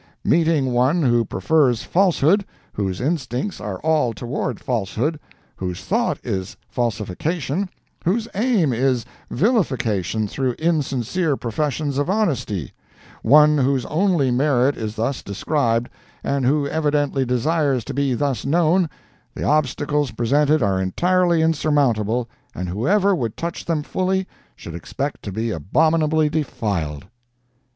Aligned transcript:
Meeting 0.23 0.73
one 0.73 1.03
who 1.03 1.23
prefers 1.23 1.83
falsehood; 1.83 2.43
whose 2.73 2.99
instincts 2.99 3.61
are 3.61 3.77
all 3.81 4.13
toward 4.13 4.59
falsehood; 4.59 5.19
whose 5.57 5.83
thought 5.83 6.17
is 6.23 6.57
falsification; 6.67 7.69
whose 8.03 8.27
aim 8.33 8.73
is 8.73 9.05
vilification 9.29 10.27
through 10.27 10.53
insincere 10.53 11.37
professions 11.37 11.99
of 11.99 12.09
honesty; 12.09 12.71
one 13.21 13.59
whose 13.59 13.85
only 13.85 14.31
merit 14.31 14.75
is 14.75 14.95
thus 14.95 15.21
described, 15.21 15.87
and 16.23 16.47
who 16.47 16.65
evidently 16.65 17.23
desires 17.23 17.83
to 17.85 17.93
be 17.93 18.15
thus 18.15 18.43
known, 18.43 18.89
the 19.35 19.43
obstacles 19.43 20.09
presented 20.09 20.63
are 20.63 20.81
entirely 20.81 21.43
insurmountable, 21.43 22.27
and 22.55 22.69
whoever 22.69 23.13
would 23.13 23.37
touch 23.37 23.65
them 23.65 23.83
fully, 23.83 24.25
should 24.55 24.73
expect 24.73 25.21
to 25.21 25.31
be 25.31 25.51
abominably 25.51 26.27
defiled." 26.27 27.05